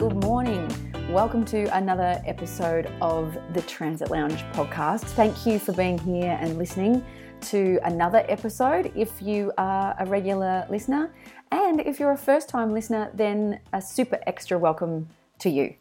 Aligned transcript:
Good 0.00 0.24
morning. 0.24 0.66
Welcome 1.10 1.44
to 1.44 1.64
another 1.76 2.22
episode 2.24 2.90
of 3.02 3.36
the 3.52 3.60
Transit 3.60 4.10
Lounge 4.10 4.42
podcast. 4.54 5.02
Thank 5.02 5.44
you 5.44 5.58
for 5.58 5.72
being 5.72 5.98
here 5.98 6.38
and 6.40 6.56
listening 6.56 7.04
to 7.42 7.78
another 7.84 8.24
episode. 8.26 8.90
If 8.96 9.20
you 9.20 9.52
are 9.58 9.94
a 9.98 10.06
regular 10.06 10.66
listener, 10.70 11.12
and 11.52 11.82
if 11.82 12.00
you're 12.00 12.12
a 12.12 12.16
first 12.16 12.48
time 12.48 12.72
listener, 12.72 13.10
then 13.12 13.60
a 13.74 13.82
super 13.82 14.18
extra 14.26 14.58
welcome 14.58 15.06
to 15.40 15.50
you. 15.50 15.74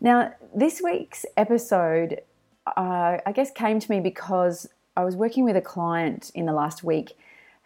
Now, 0.00 0.34
this 0.54 0.80
week's 0.80 1.26
episode, 1.36 2.20
uh, 2.64 3.18
I 3.26 3.32
guess, 3.34 3.50
came 3.50 3.80
to 3.80 3.90
me 3.90 3.98
because 3.98 4.68
I 4.96 5.04
was 5.04 5.16
working 5.16 5.44
with 5.44 5.56
a 5.56 5.60
client 5.60 6.30
in 6.32 6.46
the 6.46 6.52
last 6.52 6.84
week 6.84 7.18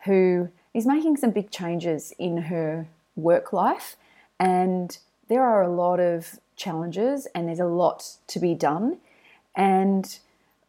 who 0.06 0.48
is 0.72 0.86
making 0.86 1.18
some 1.18 1.32
big 1.32 1.50
changes 1.50 2.14
in 2.18 2.38
her 2.44 2.86
work 3.14 3.52
life, 3.52 3.96
and 4.40 4.96
there 5.32 5.42
are 5.42 5.62
a 5.62 5.74
lot 5.74 5.98
of 5.98 6.38
challenges, 6.56 7.26
and 7.34 7.48
there's 7.48 7.58
a 7.58 7.64
lot 7.64 8.18
to 8.26 8.38
be 8.38 8.54
done. 8.54 8.98
And 9.56 10.18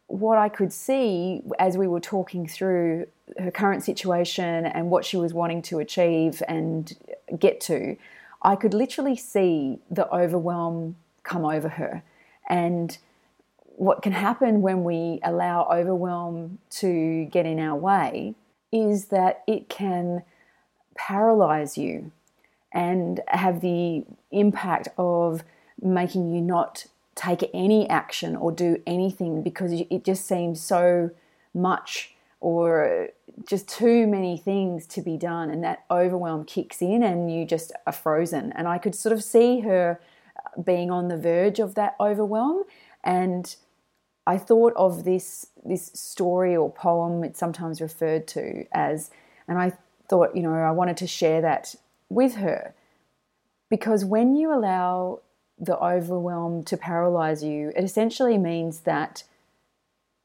what 0.06 0.38
I 0.38 0.48
could 0.48 0.72
see 0.72 1.42
as 1.58 1.76
we 1.76 1.86
were 1.86 2.00
talking 2.00 2.48
through 2.48 3.06
her 3.38 3.50
current 3.50 3.84
situation 3.84 4.64
and 4.64 4.90
what 4.90 5.04
she 5.04 5.18
was 5.18 5.34
wanting 5.34 5.60
to 5.62 5.80
achieve 5.80 6.42
and 6.48 6.96
get 7.38 7.60
to, 7.60 7.98
I 8.40 8.56
could 8.56 8.72
literally 8.72 9.16
see 9.16 9.80
the 9.90 10.10
overwhelm 10.10 10.96
come 11.24 11.44
over 11.44 11.68
her. 11.68 12.02
And 12.48 12.96
what 13.76 14.00
can 14.00 14.12
happen 14.12 14.62
when 14.62 14.82
we 14.82 15.20
allow 15.22 15.68
overwhelm 15.70 16.58
to 16.80 17.26
get 17.26 17.44
in 17.44 17.58
our 17.58 17.76
way 17.76 18.34
is 18.72 19.06
that 19.06 19.42
it 19.46 19.68
can 19.68 20.22
paralyze 20.94 21.76
you 21.76 22.12
and 22.74 23.20
have 23.28 23.60
the 23.60 24.04
impact 24.32 24.88
of 24.98 25.44
making 25.80 26.34
you 26.34 26.40
not 26.40 26.86
take 27.14 27.48
any 27.54 27.88
action 27.88 28.34
or 28.34 28.50
do 28.50 28.82
anything 28.86 29.42
because 29.42 29.72
it 29.72 30.04
just 30.04 30.26
seems 30.26 30.60
so 30.60 31.10
much 31.54 32.14
or 32.40 33.08
just 33.48 33.68
too 33.68 34.06
many 34.06 34.36
things 34.36 34.86
to 34.86 35.00
be 35.00 35.16
done 35.16 35.48
and 35.48 35.62
that 35.62 35.84
overwhelm 35.90 36.44
kicks 36.44 36.82
in 36.82 37.02
and 37.02 37.32
you 37.32 37.46
just 37.46 37.72
are 37.86 37.92
frozen. 37.92 38.52
And 38.52 38.66
i 38.66 38.78
could 38.78 38.94
sort 38.94 39.12
of 39.12 39.22
see 39.22 39.60
her 39.60 40.00
being 40.62 40.90
on 40.90 41.08
the 41.08 41.16
verge 41.16 41.58
of 41.60 41.76
that 41.76 41.94
overwhelm. 42.00 42.64
And 43.04 43.54
i 44.26 44.36
thought 44.36 44.72
of 44.76 45.04
this 45.04 45.46
this 45.64 45.86
story 45.94 46.56
or 46.56 46.72
poem 46.72 47.22
it's 47.24 47.38
sometimes 47.38 47.80
referred 47.80 48.26
to 48.26 48.64
as 48.72 49.10
and 49.46 49.58
i 49.58 49.72
thought 50.08 50.34
you 50.34 50.42
know 50.42 50.54
i 50.54 50.70
wanted 50.70 50.96
to 50.96 51.06
share 51.06 51.42
that 51.42 51.74
with 52.08 52.36
her 52.36 52.74
because 53.70 54.04
when 54.04 54.36
you 54.36 54.52
allow 54.52 55.20
the 55.58 55.78
overwhelm 55.78 56.62
to 56.64 56.76
paralyze 56.76 57.42
you, 57.42 57.72
it 57.76 57.84
essentially 57.84 58.38
means 58.38 58.80
that 58.80 59.24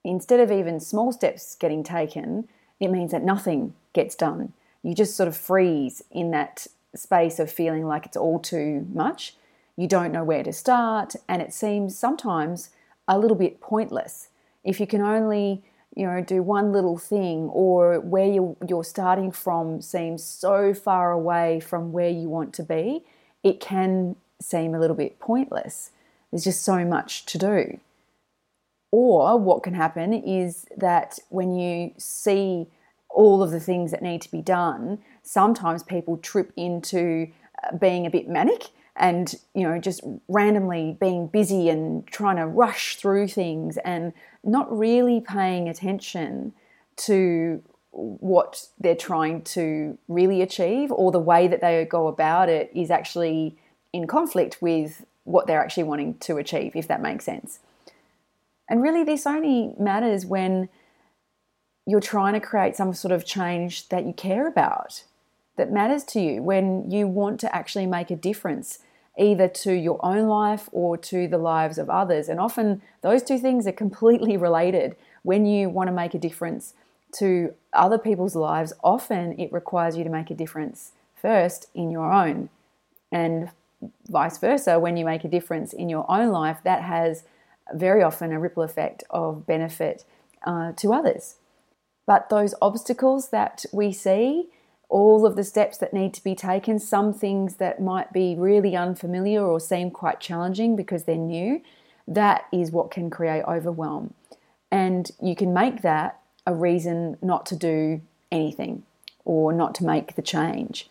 instead 0.04 0.40
of 0.40 0.52
even 0.52 0.80
small 0.80 1.12
steps 1.12 1.56
getting 1.56 1.84
taken, 1.84 2.48
it 2.80 2.90
means 2.90 3.12
that 3.12 3.24
nothing 3.24 3.74
gets 3.94 4.16
done. 4.16 4.54
You 4.84 4.96
just 4.96 5.16
sort 5.16 5.28
of 5.28 5.36
freeze 5.36 6.04
in 6.12 6.32
that 6.32 6.68
space 6.96 7.40
of 7.40 7.52
feeling 7.52 7.86
like 7.86 8.06
it's 8.06 8.18
all 8.18 8.40
too 8.40 8.88
much. 8.94 9.36
You 9.76 9.88
don't 9.88 10.12
know 10.12 10.24
where 10.24 10.44
to 10.44 10.54
start, 10.54 11.16
and 11.28 11.42
it 11.42 11.54
seems 11.54 11.98
sometimes 11.98 12.70
a 13.08 13.18
little 13.18 13.38
bit 13.38 13.62
pointless. 13.62 14.30
If 14.64 14.80
you 14.80 14.88
can 14.88 15.02
only 15.02 15.64
you 15.96 16.06
know 16.06 16.22
do 16.22 16.42
one 16.44 16.72
little 16.72 16.98
thing 16.98 17.50
or 17.52 18.00
where 18.00 18.28
you're, 18.28 18.56
you're 18.68 18.84
starting 18.84 19.32
from 19.32 19.82
seems 19.82 20.24
so 20.24 20.74
far 20.74 21.12
away 21.12 21.60
from 21.60 21.92
where 21.92 22.10
you 22.10 22.30
want 22.30 22.54
to 22.54 22.64
be 22.64 23.04
it 23.44 23.60
can 23.60 24.16
seem 24.42 24.74
a 24.74 24.80
little 24.80 24.96
bit 24.96 25.20
pointless. 25.20 25.92
There's 26.32 26.44
just 26.44 26.64
so 26.64 26.86
much 26.86 27.26
to 27.28 27.38
do. 27.38 27.80
Or 28.92 29.38
what 29.38 29.64
can 29.64 29.74
happen 29.74 30.14
is 30.14 30.66
that 30.76 31.20
when 31.30 31.54
you 31.54 31.94
see 31.98 32.68
all 33.10 33.44
of 33.44 33.52
the 33.52 33.60
things 33.60 33.92
that 33.92 34.02
need 34.02 34.22
to 34.24 34.32
be 34.32 34.42
done, 34.42 35.00
sometimes 35.22 35.84
people 35.84 36.18
trip 36.18 36.52
into 36.56 37.28
uh, 37.64 37.76
being 37.76 38.06
a 38.06 38.10
bit 38.10 38.28
manic 38.28 38.70
and 39.00 39.36
you 39.56 39.64
know 39.64 39.80
just 39.80 40.02
randomly 40.28 40.98
being 41.00 41.28
busy 41.28 41.70
and 41.70 42.06
trying 42.08 42.36
to 42.36 42.46
rush 42.46 42.98
through 42.98 43.28
things 43.28 43.78
and 43.78 44.14
not 44.44 44.72
really 44.78 45.22
paying 45.22 45.68
attention 45.68 46.54
to 46.96 47.64
what 47.92 48.68
they're 48.80 48.96
trying 48.96 49.42
to 49.42 49.98
really 50.08 50.42
achieve 50.42 50.92
or 50.92 51.12
the 51.12 51.20
way 51.20 51.48
that 51.48 51.62
they 51.62 51.84
go 51.86 52.08
about 52.08 52.50
it 52.50 52.70
is 52.76 52.92
actually 52.92 53.58
in 53.92 54.06
conflict 54.06 54.62
with 54.62 55.06
what 55.24 55.48
they're 55.48 55.62
actually 55.62 55.84
wanting 55.84 56.16
to 56.20 56.38
achieve, 56.38 56.76
if 56.76 56.88
that 56.88 57.02
makes 57.02 57.26
sense. 57.26 57.60
And 58.70 58.82
really, 58.82 59.04
this 59.04 59.26
only 59.26 59.74
matters 59.80 60.26
when 60.26 60.70
you're 61.86 62.00
trying 62.00 62.34
to 62.34 62.40
create 62.40 62.76
some 62.76 62.94
sort 62.94 63.12
of 63.12 63.26
change 63.26 63.90
that 63.90 64.06
you 64.06 64.14
care 64.14 64.48
about, 64.48 65.04
that 65.58 65.72
matters 65.72 66.04
to 66.06 66.20
you, 66.20 66.44
when 66.44 66.90
you 66.90 67.08
want 67.08 67.40
to 67.40 67.56
actually 67.56 67.88
make 67.88 68.12
a 68.12 68.16
difference, 68.16 68.80
either 69.18 69.48
to 69.48 69.74
your 69.74 70.04
own 70.06 70.28
life 70.28 70.70
or 70.72 70.98
to 70.98 71.28
the 71.28 71.38
lives 71.38 71.78
of 71.78 71.90
others. 71.90 72.30
And 72.30 72.40
often 72.40 72.82
those 73.02 73.24
two 73.24 73.38
things 73.38 73.68
are 73.68 73.72
completely 73.72 74.38
related. 74.48 74.96
When 75.24 75.46
you 75.46 75.70
want 75.70 75.88
to 75.88 75.94
make 75.94 76.14
a 76.14 76.20
difference 76.20 76.74
to 77.14 77.54
other 77.74 77.98
people's 77.98 78.36
lives, 78.36 78.74
often 78.84 79.38
it 79.40 79.52
requires 79.52 79.98
you 79.98 80.04
to 80.04 80.10
make 80.10 80.30
a 80.30 80.36
difference 80.36 80.94
first 81.16 81.68
in 81.74 81.92
your 81.92 82.12
own. 82.12 82.50
And 83.12 83.50
vice 84.10 84.38
versa, 84.38 84.80
when 84.80 84.98
you 84.98 85.06
make 85.06 85.24
a 85.24 85.30
difference 85.30 85.74
in 85.74 85.90
your 85.90 86.10
own 86.10 86.30
life, 86.30 86.60
that 86.64 86.84
has 86.84 87.24
very 87.74 88.04
often 88.04 88.32
a 88.32 88.40
ripple 88.40 88.64
effect 88.64 89.04
of 89.10 89.46
benefit 89.46 90.06
uh, 90.46 90.72
to 90.74 90.94
others. 90.94 91.36
But 92.06 92.30
those 92.30 92.56
obstacles 92.62 93.30
that 93.30 93.66
we 93.72 93.92
see, 93.92 94.50
all 94.90 95.26
of 95.26 95.36
the 95.36 95.44
steps 95.44 95.78
that 95.78 95.94
need 95.94 96.14
to 96.16 96.24
be 96.24 96.36
taken, 96.36 96.80
some 96.80 97.14
things 97.14 97.56
that 97.56 97.82
might 97.82 98.12
be 98.12 98.36
really 98.36 98.76
unfamiliar 98.76 99.46
or 99.46 99.60
seem 99.60 99.92
quite 99.92 100.20
challenging 100.20 100.76
because 100.76 101.04
they're 101.04 101.16
new, 101.16 101.62
that 102.08 102.46
is 102.52 102.72
what 102.72 102.90
can 102.90 103.10
create 103.10 103.44
overwhelm. 103.48 104.14
And 104.72 105.12
you 105.22 105.36
can 105.36 105.54
make 105.54 105.84
that 105.84 106.20
a 106.46 106.54
reason 106.54 107.18
not 107.22 107.46
to 107.48 107.56
do 107.56 108.02
anything 108.32 108.84
or 109.26 109.54
not 109.54 109.76
to 109.76 109.86
make 109.86 110.16
the 110.16 110.22
change. 110.22 110.90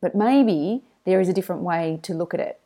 But 0.00 0.14
maybe 0.14 0.82
there 1.04 1.20
is 1.20 1.28
a 1.28 1.32
different 1.32 1.62
way 1.62 1.98
to 2.02 2.14
look 2.14 2.32
at 2.32 2.40
it. 2.40 2.60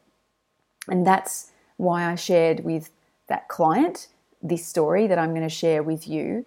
And 0.89 1.07
that's 1.07 1.53
why 1.77 2.05
I 2.05 2.15
shared 2.15 2.61
with 2.61 2.91
that 3.29 3.49
client 3.49 4.09
this 4.43 4.67
story 4.67 5.07
that 5.07 5.19
I'm 5.19 5.31
going 5.31 5.43
to 5.43 5.49
share 5.49 5.83
with 5.83 6.07
you, 6.07 6.47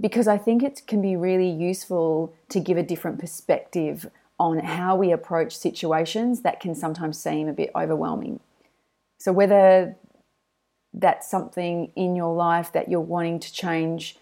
because 0.00 0.26
I 0.26 0.38
think 0.38 0.62
it 0.62 0.82
can 0.86 1.00
be 1.00 1.16
really 1.16 1.48
useful 1.48 2.34
to 2.48 2.60
give 2.60 2.76
a 2.76 2.82
different 2.82 3.18
perspective 3.18 4.10
on 4.38 4.58
how 4.58 4.96
we 4.96 5.12
approach 5.12 5.56
situations 5.56 6.42
that 6.42 6.60
can 6.60 6.74
sometimes 6.74 7.18
seem 7.18 7.48
a 7.48 7.52
bit 7.52 7.70
overwhelming. 7.74 8.40
So, 9.18 9.32
whether 9.32 9.96
that's 10.92 11.28
something 11.28 11.90
in 11.96 12.14
your 12.14 12.34
life 12.34 12.72
that 12.72 12.88
you're 12.88 13.00
wanting 13.00 13.40
to 13.40 13.52
change, 13.52 14.16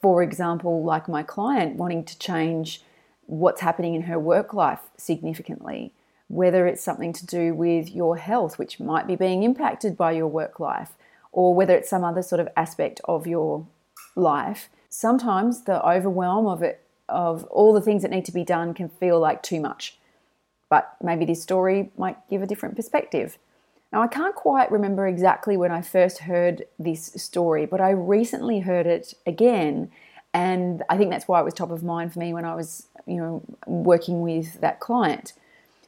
for 0.00 0.22
example, 0.22 0.82
like 0.84 1.08
my 1.08 1.22
client 1.22 1.76
wanting 1.76 2.04
to 2.04 2.18
change 2.18 2.82
what's 3.26 3.60
happening 3.60 3.94
in 3.94 4.02
her 4.02 4.18
work 4.18 4.52
life 4.52 4.80
significantly, 4.96 5.92
whether 6.28 6.66
it's 6.66 6.82
something 6.82 7.12
to 7.12 7.26
do 7.26 7.54
with 7.54 7.90
your 7.90 8.16
health, 8.16 8.58
which 8.58 8.80
might 8.80 9.06
be 9.06 9.14
being 9.14 9.42
impacted 9.42 9.96
by 9.96 10.12
your 10.12 10.26
work 10.26 10.58
life, 10.58 10.92
or 11.32 11.54
whether 11.54 11.74
it's 11.74 11.90
some 11.90 12.02
other 12.02 12.22
sort 12.22 12.40
of 12.40 12.48
aspect 12.56 13.00
of 13.04 13.26
your 13.26 13.66
life. 14.16 14.68
Sometimes 14.90 15.62
the 15.62 15.84
overwhelm 15.88 16.46
of 16.46 16.62
it, 16.62 16.84
of 17.08 17.44
all 17.44 17.72
the 17.72 17.80
things 17.80 18.02
that 18.02 18.10
need 18.10 18.26
to 18.26 18.32
be 18.32 18.44
done, 18.44 18.74
can 18.74 18.88
feel 18.88 19.18
like 19.18 19.42
too 19.42 19.60
much. 19.60 19.96
But 20.68 20.96
maybe 21.02 21.24
this 21.24 21.42
story 21.42 21.90
might 21.96 22.16
give 22.28 22.42
a 22.42 22.46
different 22.46 22.76
perspective. 22.76 23.38
Now, 23.92 24.02
I 24.02 24.06
can't 24.06 24.34
quite 24.34 24.70
remember 24.70 25.06
exactly 25.06 25.56
when 25.56 25.72
I 25.72 25.80
first 25.80 26.18
heard 26.18 26.66
this 26.78 27.06
story, 27.16 27.66
but 27.66 27.80
I 27.80 27.90
recently 27.90 28.60
heard 28.60 28.86
it 28.86 29.14
again. 29.26 29.90
And 30.32 30.82
I 30.88 30.96
think 30.96 31.10
that's 31.10 31.26
why 31.26 31.40
it 31.40 31.44
was 31.44 31.54
top 31.54 31.70
of 31.70 31.82
mind 31.82 32.12
for 32.12 32.20
me 32.20 32.32
when 32.32 32.44
I 32.44 32.54
was, 32.54 32.86
you 33.06 33.16
know, 33.16 33.42
working 33.66 34.22
with 34.22 34.60
that 34.60 34.78
client 34.78 35.32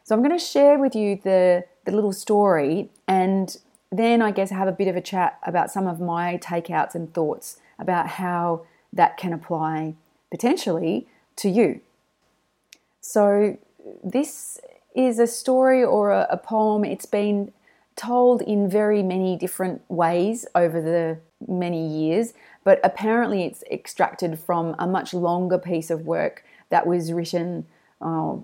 So 0.04 0.14
I'm 0.14 0.22
going 0.22 0.36
to 0.36 0.44
share 0.44 0.78
with 0.78 0.96
you 0.96 1.20
the, 1.22 1.64
the 1.84 1.92
little 1.92 2.12
story 2.12 2.90
and 3.06 3.56
then 3.90 4.22
I 4.22 4.32
guess 4.32 4.50
have 4.50 4.68
a 4.68 4.72
bit 4.72 4.88
of 4.88 4.96
a 4.96 5.00
chat 5.00 5.38
about 5.44 5.70
some 5.70 5.86
of 5.86 6.00
my 6.00 6.38
takeouts 6.38 6.94
and 6.94 7.12
thoughts 7.12 7.58
about 7.78 8.08
how 8.08 8.62
that 8.92 9.16
can 9.16 9.32
apply 9.32 9.94
potentially 10.30 11.06
to 11.36 11.48
you. 11.48 11.80
So, 13.00 13.58
this 14.04 14.60
is 14.94 15.18
a 15.18 15.26
story 15.26 15.82
or 15.82 16.12
a, 16.12 16.26
a, 16.30 16.36
poem. 16.36 16.84
It's 16.84 17.06
been 17.06 17.52
told 17.96 18.42
in 18.42 18.68
very 18.68 19.02
many 19.02 19.36
different 19.36 19.82
ways 19.88 20.46
over 20.54 20.80
the 20.80 21.18
many 21.48 21.86
years, 21.86 22.32
but 22.64 22.78
apparently 22.84 23.44
it's 23.44 23.64
extracted 23.70 24.38
from 24.38 24.76
a 24.78 24.86
much 24.86 25.12
longer 25.12 25.58
piece 25.58 25.90
of 25.90 26.06
work 26.06 26.44
that 26.70 26.86
was 26.86 27.12
written 27.12 27.66
uh, 28.00 28.36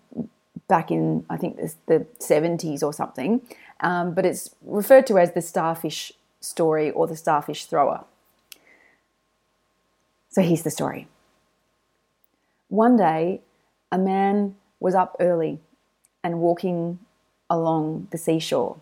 back 0.68 0.90
in, 0.90 1.24
I 1.30 1.36
think, 1.36 1.56
the 1.86 2.06
70s 2.20 2.82
or 2.82 2.92
something. 2.92 3.42
Um, 3.80 4.14
but 4.14 4.26
it's 4.26 4.54
referred 4.62 5.06
to 5.06 5.18
as 5.18 5.32
the 5.32 5.40
starfish 5.40 6.12
story 6.40 6.90
or 6.90 7.06
the 7.06 7.16
starfish 7.16 7.66
thrower. 7.66 8.04
So 10.28 10.42
here's 10.42 10.62
the 10.62 10.70
story. 10.70 11.08
One 12.68 12.96
day, 12.96 13.40
a 13.90 13.98
man 13.98 14.56
was 14.78 14.94
up 14.94 15.16
early 15.18 15.60
and 16.22 16.40
walking 16.40 16.98
along 17.48 18.08
the 18.10 18.18
seashore. 18.18 18.78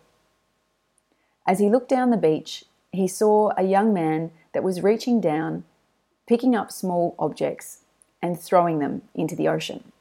As 1.47 1.61
he 1.61 1.71
looked 1.71 1.89
down 1.89 2.11
the 2.11 2.17
beach, 2.17 2.65
he 2.91 3.07
saw 3.07 3.53
a 3.57 3.63
young 3.63 3.95
man 3.95 4.33
that 4.53 4.65
was 4.65 4.83
reaching 4.83 5.21
down, 5.21 5.65
picking 6.27 6.57
up 6.57 6.73
small 6.73 7.15
objects 7.19 7.79
and 8.21 8.41
throwing 8.41 8.81
them 8.81 9.03
into 9.15 9.37
the 9.37 9.47
ocean. 9.47 9.93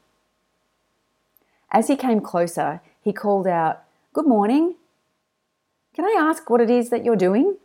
As 1.70 1.86
he 1.86 1.96
came 1.96 2.20
closer, 2.20 2.80
he 3.02 3.12
called 3.12 3.46
out, 3.46 3.82
Good 4.12 4.26
morning. 4.26 4.74
Can 5.94 6.04
I 6.04 6.16
ask 6.18 6.48
what 6.50 6.60
it 6.60 6.70
is 6.70 6.90
that 6.90 7.04
you're 7.04 7.16
doing? 7.16 7.56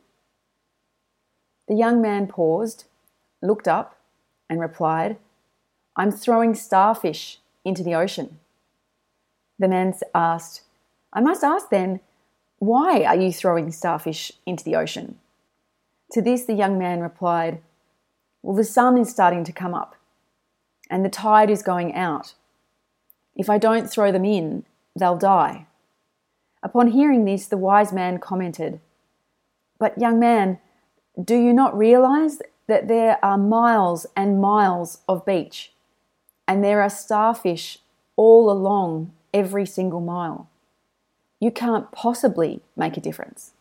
The 1.67 1.75
young 1.75 2.01
man 2.01 2.27
paused, 2.27 2.85
looked 3.41 3.67
up, 3.67 3.97
and 4.49 4.59
replied, 4.59 5.17
I'm 5.95 6.11
throwing 6.11 6.55
starfish 6.55 7.39
into 7.63 7.83
the 7.83 7.95
ocean. 7.95 8.39
The 9.59 9.67
man 9.67 9.93
asked, 10.13 10.61
I 11.13 11.21
must 11.21 11.43
ask 11.43 11.69
then, 11.69 12.01
why 12.59 13.03
are 13.03 13.15
you 13.15 13.31
throwing 13.31 13.71
starfish 13.71 14.31
into 14.45 14.63
the 14.63 14.75
ocean? 14.75 15.17
To 16.11 16.21
this, 16.21 16.45
the 16.45 16.53
young 16.53 16.77
man 16.77 16.99
replied, 16.99 17.61
Well, 18.43 18.55
the 18.55 18.63
sun 18.63 18.97
is 18.97 19.09
starting 19.09 19.43
to 19.45 19.53
come 19.53 19.73
up, 19.73 19.95
and 20.89 21.03
the 21.03 21.09
tide 21.09 21.49
is 21.49 21.63
going 21.63 21.95
out. 21.95 22.33
If 23.35 23.49
I 23.49 23.57
don't 23.57 23.89
throw 23.89 24.11
them 24.11 24.25
in, 24.25 24.65
they'll 24.95 25.17
die. 25.17 25.65
Upon 26.61 26.89
hearing 26.89 27.25
this, 27.25 27.47
the 27.47 27.57
wise 27.57 27.93
man 27.93 28.19
commented, 28.19 28.79
But, 29.79 29.97
young 29.97 30.19
man, 30.19 30.59
do 31.23 31.35
you 31.35 31.53
not 31.53 31.77
realize 31.77 32.41
that 32.71 32.87
there 32.87 33.19
are 33.21 33.37
miles 33.37 34.05
and 34.15 34.39
miles 34.39 34.99
of 35.05 35.25
beach, 35.25 35.73
and 36.47 36.63
there 36.63 36.81
are 36.81 36.89
starfish 36.89 37.79
all 38.15 38.49
along 38.49 39.11
every 39.33 39.65
single 39.65 39.99
mile? 39.99 40.47
You 41.37 41.51
can't 41.51 41.91
possibly 41.91 42.61
make 42.77 42.95
a 42.95 43.01
difference. 43.01 43.51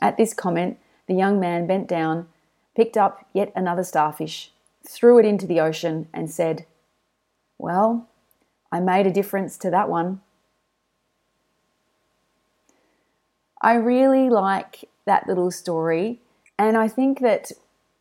At 0.00 0.16
this 0.16 0.32
comment, 0.32 0.78
the 1.06 1.12
young 1.12 1.38
man 1.38 1.66
bent 1.66 1.86
down, 1.86 2.28
picked 2.74 2.96
up 2.96 3.26
yet 3.34 3.52
another 3.54 3.84
starfish, 3.84 4.50
threw 4.88 5.18
it 5.18 5.26
into 5.26 5.46
the 5.46 5.60
ocean, 5.60 6.08
and 6.14 6.30
said, 6.30 6.64
Well, 7.58 8.08
I 8.72 8.80
made 8.80 9.06
a 9.06 9.12
difference 9.12 9.58
to 9.58 9.70
that 9.70 9.90
one. 9.90 10.22
I 13.60 13.74
really 13.74 14.30
like 14.30 14.88
that 15.04 15.26
little 15.28 15.50
story. 15.50 16.22
And 16.58 16.76
I 16.76 16.88
think 16.88 17.20
that 17.20 17.52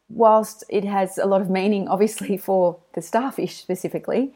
whilst 0.10 0.64
it 0.70 0.84
has 0.84 1.18
a 1.18 1.26
lot 1.26 1.42
of 1.42 1.50
meaning, 1.50 1.88
obviously, 1.96 2.38
for 2.38 2.80
the 2.94 3.02
starfish 3.02 3.58
specifically, 3.58 4.34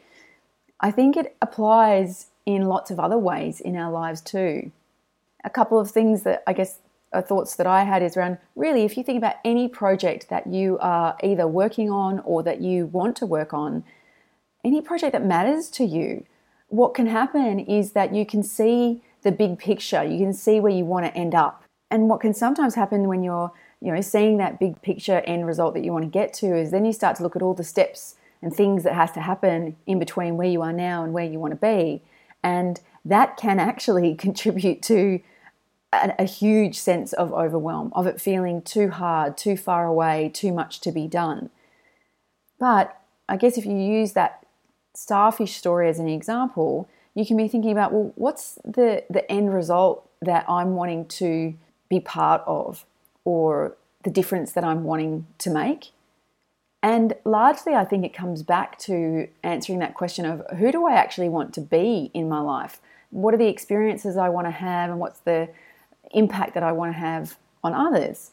I 0.80 0.90
think 0.90 1.16
it 1.16 1.36
applies 1.40 2.26
in 2.44 2.66
lots 2.66 2.90
of 2.90 2.98
other 2.98 3.18
ways 3.18 3.60
in 3.60 3.76
our 3.76 3.90
lives 3.90 4.20
too. 4.20 4.72
A 5.44 5.50
couple 5.50 5.78
of 5.78 5.90
things 5.90 6.22
that 6.22 6.42
I 6.46 6.52
guess 6.52 6.78
are 7.12 7.22
thoughts 7.22 7.56
that 7.56 7.66
I 7.66 7.84
had 7.84 8.02
is 8.02 8.16
around 8.16 8.38
really, 8.56 8.82
if 8.84 8.96
you 8.96 9.04
think 9.04 9.18
about 9.18 9.36
any 9.44 9.68
project 9.68 10.28
that 10.30 10.46
you 10.46 10.78
are 10.80 11.16
either 11.22 11.46
working 11.46 11.90
on 11.90 12.20
or 12.20 12.42
that 12.42 12.60
you 12.60 12.86
want 12.86 13.16
to 13.16 13.26
work 13.26 13.52
on, 13.52 13.84
any 14.64 14.80
project 14.80 15.12
that 15.12 15.24
matters 15.24 15.68
to 15.70 15.84
you, 15.84 16.24
what 16.68 16.94
can 16.94 17.06
happen 17.06 17.60
is 17.60 17.92
that 17.92 18.14
you 18.14 18.24
can 18.24 18.42
see 18.42 19.02
the 19.22 19.32
big 19.32 19.58
picture. 19.58 20.02
You 20.02 20.18
can 20.18 20.32
see 20.32 20.58
where 20.58 20.72
you 20.72 20.84
want 20.84 21.06
to 21.06 21.14
end 21.14 21.34
up. 21.34 21.64
And 21.90 22.08
what 22.08 22.20
can 22.20 22.32
sometimes 22.32 22.74
happen 22.74 23.08
when 23.08 23.22
you're, 23.22 23.52
you 23.82 23.92
know, 23.92 24.00
seeing 24.00 24.38
that 24.38 24.60
big 24.60 24.80
picture 24.80 25.22
end 25.26 25.44
result 25.44 25.74
that 25.74 25.84
you 25.84 25.92
want 25.92 26.04
to 26.04 26.10
get 26.10 26.32
to 26.34 26.56
is 26.56 26.70
then 26.70 26.84
you 26.84 26.92
start 26.92 27.16
to 27.16 27.22
look 27.24 27.34
at 27.34 27.42
all 27.42 27.52
the 27.52 27.64
steps 27.64 28.14
and 28.40 28.54
things 28.54 28.84
that 28.84 28.94
has 28.94 29.10
to 29.12 29.20
happen 29.20 29.76
in 29.86 29.98
between 29.98 30.36
where 30.36 30.48
you 30.48 30.62
are 30.62 30.72
now 30.72 31.02
and 31.02 31.12
where 31.12 31.24
you 31.24 31.40
want 31.40 31.50
to 31.50 31.56
be. 31.56 32.00
And 32.44 32.80
that 33.04 33.36
can 33.36 33.58
actually 33.58 34.14
contribute 34.26 34.82
to 34.82 35.20
a, 35.92 36.14
a 36.20 36.24
huge 36.24 36.78
sense 36.78 37.12
of 37.12 37.32
overwhelm, 37.32 37.92
of 37.94 38.06
it 38.06 38.20
feeling 38.20 38.62
too 38.62 38.90
hard, 38.90 39.36
too 39.36 39.56
far 39.56 39.84
away, 39.84 40.30
too 40.32 40.52
much 40.52 40.80
to 40.82 40.92
be 40.92 41.08
done. 41.08 41.50
But 42.60 42.96
I 43.28 43.36
guess 43.36 43.58
if 43.58 43.66
you 43.66 43.76
use 43.76 44.12
that 44.12 44.46
starfish 44.94 45.56
story 45.56 45.88
as 45.88 45.98
an 45.98 46.08
example, 46.08 46.88
you 47.14 47.26
can 47.26 47.36
be 47.36 47.48
thinking 47.48 47.72
about, 47.72 47.92
well, 47.92 48.12
what's 48.14 48.60
the, 48.64 49.04
the 49.10 49.28
end 49.30 49.52
result 49.52 50.08
that 50.20 50.44
I'm 50.48 50.76
wanting 50.76 51.06
to 51.06 51.54
be 51.88 51.98
part 51.98 52.42
of 52.46 52.84
or 53.24 53.76
the 54.02 54.10
difference 54.10 54.52
that 54.52 54.64
I'm 54.64 54.84
wanting 54.84 55.26
to 55.38 55.50
make? 55.50 55.92
And 56.82 57.14
largely, 57.24 57.74
I 57.74 57.84
think 57.84 58.04
it 58.04 58.12
comes 58.12 58.42
back 58.42 58.78
to 58.80 59.28
answering 59.44 59.78
that 59.78 59.94
question 59.94 60.24
of 60.24 60.42
who 60.58 60.72
do 60.72 60.86
I 60.86 60.94
actually 60.94 61.28
want 61.28 61.54
to 61.54 61.60
be 61.60 62.10
in 62.12 62.28
my 62.28 62.40
life? 62.40 62.80
What 63.10 63.34
are 63.34 63.38
the 63.38 63.46
experiences 63.46 64.16
I 64.16 64.28
want 64.30 64.46
to 64.48 64.50
have, 64.50 64.90
and 64.90 64.98
what's 64.98 65.20
the 65.20 65.48
impact 66.10 66.54
that 66.54 66.62
I 66.62 66.72
want 66.72 66.92
to 66.92 66.98
have 66.98 67.36
on 67.62 67.72
others? 67.72 68.32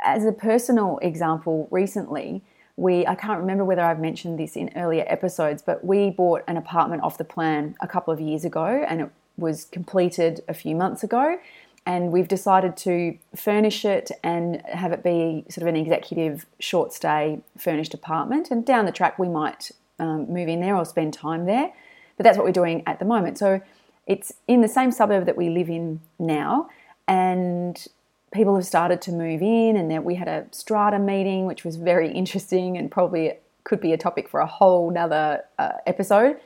As 0.00 0.24
a 0.24 0.32
personal 0.32 0.98
example, 1.02 1.68
recently, 1.70 2.42
we 2.76 3.06
I 3.06 3.14
can't 3.14 3.40
remember 3.40 3.64
whether 3.64 3.82
I've 3.82 4.00
mentioned 4.00 4.38
this 4.38 4.56
in 4.56 4.70
earlier 4.74 5.04
episodes, 5.06 5.62
but 5.62 5.84
we 5.84 6.10
bought 6.10 6.42
an 6.48 6.56
apartment 6.56 7.02
off 7.02 7.18
the 7.18 7.24
plan 7.24 7.76
a 7.80 7.86
couple 7.86 8.12
of 8.12 8.20
years 8.20 8.44
ago 8.44 8.84
and 8.88 9.02
it 9.02 9.10
was 9.36 9.64
completed 9.66 10.42
a 10.48 10.54
few 10.54 10.74
months 10.74 11.02
ago 11.04 11.38
and 11.84 12.12
we've 12.12 12.28
decided 12.28 12.76
to 12.78 13.18
furnish 13.34 13.84
it 13.84 14.10
and 14.22 14.62
have 14.66 14.92
it 14.92 15.02
be 15.02 15.44
sort 15.48 15.62
of 15.62 15.68
an 15.68 15.76
executive 15.76 16.46
short 16.58 16.92
stay 16.92 17.40
furnished 17.58 17.92
apartment. 17.92 18.50
And 18.50 18.64
down 18.64 18.84
the 18.84 18.92
track 18.92 19.18
we 19.18 19.28
might 19.28 19.72
um, 19.98 20.32
move 20.32 20.48
in 20.48 20.60
there 20.60 20.76
or 20.76 20.84
spend 20.84 21.12
time 21.12 21.46
there. 21.46 21.72
But 22.16 22.24
that's 22.24 22.36
what 22.38 22.44
we're 22.44 22.52
doing 22.52 22.82
at 22.86 22.98
the 22.98 23.04
moment. 23.04 23.38
So 23.38 23.60
it's 24.06 24.32
in 24.46 24.60
the 24.60 24.68
same 24.68 24.92
suburb 24.92 25.26
that 25.26 25.36
we 25.36 25.48
live 25.48 25.68
in 25.68 26.00
now 26.18 26.68
and 27.08 27.84
people 28.32 28.54
have 28.54 28.66
started 28.66 29.00
to 29.02 29.12
move 29.12 29.42
in, 29.42 29.76
and 29.76 30.04
we 30.04 30.14
had 30.14 30.28
a 30.28 30.46
strata 30.50 30.98
meeting, 30.98 31.46
which 31.46 31.64
was 31.64 31.76
very 31.76 32.10
interesting 32.12 32.76
and 32.76 32.90
probably 32.90 33.34
could 33.64 33.80
be 33.80 33.92
a 33.92 33.96
topic 33.96 34.28
for 34.28 34.40
a 34.40 34.46
whole 34.46 34.90
nother 34.90 35.44
uh, 35.58 35.72
episode 35.86 36.36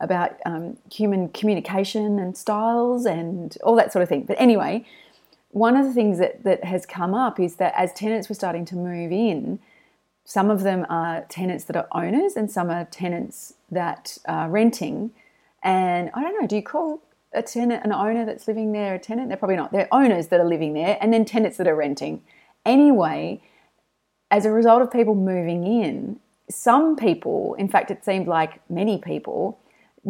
about 0.00 0.36
um, 0.44 0.76
human 0.92 1.28
communication 1.30 2.18
and 2.18 2.36
styles 2.36 3.06
and 3.06 3.56
all 3.64 3.74
that 3.76 3.92
sort 3.92 4.02
of 4.02 4.08
thing. 4.08 4.24
But 4.24 4.36
anyway, 4.38 4.84
one 5.50 5.76
of 5.76 5.86
the 5.86 5.92
things 5.92 6.18
that, 6.18 6.44
that 6.44 6.64
has 6.64 6.84
come 6.84 7.14
up 7.14 7.40
is 7.40 7.56
that 7.56 7.72
as 7.76 7.92
tenants 7.92 8.28
were 8.28 8.34
starting 8.34 8.64
to 8.66 8.76
move 8.76 9.10
in, 9.10 9.58
some 10.24 10.50
of 10.50 10.62
them 10.64 10.84
are 10.90 11.24
tenants 11.28 11.64
that 11.64 11.76
are 11.76 11.88
owners 11.92 12.36
and 12.36 12.50
some 12.50 12.68
are 12.68 12.84
tenants 12.86 13.54
that 13.70 14.18
are 14.26 14.50
renting. 14.50 15.12
And 15.62 16.10
I 16.14 16.20
don't 16.20 16.40
know, 16.40 16.46
do 16.46 16.56
you 16.56 16.62
call 16.62 17.00
a 17.32 17.42
tenant, 17.42 17.84
an 17.84 17.92
owner 17.92 18.26
that's 18.26 18.46
living 18.46 18.72
there, 18.72 18.94
a 18.94 18.98
tenant? 18.98 19.28
They're 19.28 19.36
probably 19.36 19.56
not. 19.56 19.72
They're 19.72 19.88
owners 19.92 20.28
that 20.28 20.40
are 20.40 20.46
living 20.46 20.74
there, 20.74 20.98
and 21.00 21.12
then 21.12 21.24
tenants 21.24 21.56
that 21.58 21.68
are 21.68 21.76
renting. 21.76 22.22
Anyway, 22.64 23.40
as 24.30 24.44
a 24.44 24.50
result 24.50 24.82
of 24.82 24.90
people 24.90 25.14
moving 25.14 25.64
in, 25.64 26.18
some 26.50 26.96
people, 26.96 27.54
in 27.54 27.68
fact, 27.68 27.90
it 27.90 28.04
seemed 28.04 28.26
like 28.26 28.60
many 28.70 28.98
people, 28.98 29.58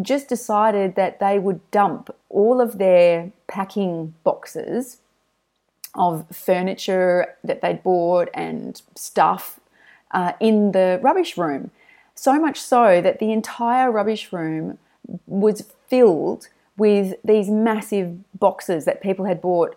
just 0.02 0.28
decided 0.28 0.94
that 0.94 1.20
they 1.20 1.38
would 1.38 1.70
dump 1.70 2.14
all 2.28 2.60
of 2.60 2.78
their 2.78 3.32
packing 3.46 4.14
boxes 4.24 4.98
of 5.94 6.26
furniture 6.30 7.34
that 7.42 7.62
they'd 7.62 7.82
bought 7.82 8.28
and 8.34 8.82
stuff 8.94 9.58
uh, 10.10 10.32
in 10.40 10.72
the 10.72 11.00
rubbish 11.02 11.36
room. 11.36 11.70
So 12.14 12.38
much 12.38 12.60
so 12.60 13.00
that 13.00 13.18
the 13.18 13.32
entire 13.32 13.90
rubbish 13.90 14.32
room 14.32 14.78
was 15.26 15.62
filled 15.88 16.48
with 16.76 17.14
these 17.24 17.48
massive 17.48 18.18
boxes 18.38 18.84
that 18.84 19.02
people 19.02 19.24
had 19.24 19.40
bought 19.40 19.76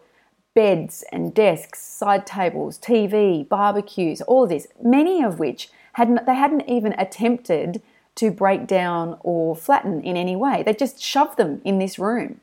beds 0.54 1.04
and 1.12 1.34
desks, 1.34 1.82
side 1.82 2.26
tables, 2.26 2.78
TV, 2.78 3.48
barbecues, 3.48 4.22
all 4.22 4.46
this, 4.48 4.68
many 4.82 5.24
of 5.24 5.40
which 5.40 5.70
hadn't 5.94 6.26
they 6.26 6.36
hadn't 6.36 6.68
even 6.68 6.94
attempted 6.98 7.82
to 8.20 8.32
break 8.32 8.68
down 8.68 9.18
or 9.22 9.56
flatten 9.56 10.02
in 10.02 10.18
any 10.18 10.36
way. 10.36 10.64
They 10.64 10.74
just 10.74 11.02
shove 11.02 11.36
them 11.36 11.62
in 11.64 11.80
this 11.80 11.98
room. 11.98 12.42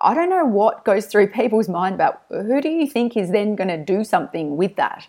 I 0.00 0.12
don't 0.12 0.28
know 0.28 0.44
what 0.44 0.84
goes 0.84 1.06
through 1.06 1.28
people's 1.28 1.68
mind 1.68 1.94
about 1.94 2.22
who 2.28 2.60
do 2.60 2.68
you 2.68 2.86
think 2.86 3.16
is 3.16 3.30
then 3.30 3.54
going 3.54 3.68
to 3.68 3.78
do 3.78 4.02
something 4.04 4.56
with 4.56 4.76
that? 4.76 5.06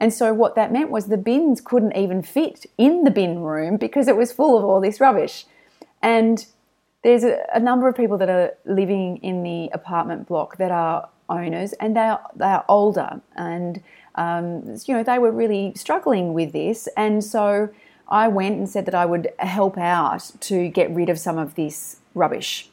And 0.00 0.12
so, 0.12 0.32
what 0.32 0.54
that 0.54 0.72
meant 0.72 0.90
was 0.90 1.06
the 1.06 1.16
bins 1.16 1.60
couldn't 1.60 1.96
even 1.96 2.22
fit 2.22 2.66
in 2.76 3.04
the 3.04 3.10
bin 3.10 3.40
room 3.40 3.76
because 3.76 4.06
it 4.06 4.16
was 4.16 4.32
full 4.32 4.56
of 4.58 4.64
all 4.64 4.80
this 4.80 5.00
rubbish. 5.00 5.46
And 6.02 6.44
there's 7.02 7.24
a, 7.24 7.44
a 7.52 7.60
number 7.60 7.88
of 7.88 7.96
people 7.96 8.18
that 8.18 8.28
are 8.28 8.52
living 8.64 9.18
in 9.18 9.42
the 9.42 9.70
apartment 9.72 10.28
block 10.28 10.56
that 10.58 10.70
are 10.70 11.08
owners 11.28 11.72
and 11.74 11.96
they 11.96 12.00
are, 12.00 12.20
they 12.36 12.46
are 12.46 12.64
older 12.68 13.20
and 13.36 13.82
um, 14.14 14.76
you 14.86 14.94
know 14.94 15.02
they 15.02 15.18
were 15.18 15.30
really 15.30 15.72
struggling 15.76 16.32
with 16.32 16.52
this 16.52 16.88
and 16.96 17.22
so 17.22 17.68
I 18.08 18.28
went 18.28 18.56
and 18.56 18.68
said 18.68 18.86
that 18.86 18.94
I 18.94 19.04
would 19.04 19.30
help 19.38 19.76
out 19.76 20.30
to 20.40 20.68
get 20.68 20.90
rid 20.90 21.08
of 21.08 21.18
some 21.18 21.38
of 21.38 21.54
this 21.54 21.96
rubbish. 22.14 22.70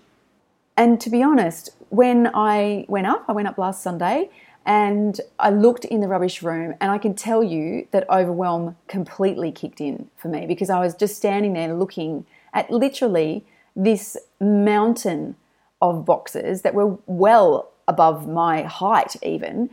And 0.77 0.99
to 1.01 1.09
be 1.09 1.21
honest, 1.21 1.69
when 1.89 2.31
I 2.33 2.85
went 2.87 3.07
up, 3.07 3.25
I 3.27 3.33
went 3.33 3.47
up 3.47 3.57
last 3.57 3.83
Sunday 3.83 4.29
and 4.65 5.19
I 5.37 5.51
looked 5.51 5.85
in 5.85 6.01
the 6.01 6.07
rubbish 6.07 6.41
room, 6.41 6.73
and 6.81 6.89
I 6.91 6.97
can 6.97 7.13
tell 7.13 7.43
you 7.43 7.87
that 7.91 8.09
overwhelm 8.09 8.75
completely 8.87 9.51
kicked 9.51 9.79
in 9.79 10.09
for 10.17 10.27
me 10.27 10.47
because 10.47 10.71
I 10.71 10.79
was 10.79 10.95
just 10.95 11.15
standing 11.15 11.53
there 11.53 11.71
looking 11.75 12.25
at 12.51 12.71
literally 12.71 13.45
this 13.75 14.17
mountain 14.39 15.35
of 15.81 16.03
boxes 16.03 16.63
that 16.63 16.73
were 16.73 16.97
well 17.05 17.71
above 17.87 18.27
my 18.27 18.63
height, 18.63 19.15
even. 19.21 19.69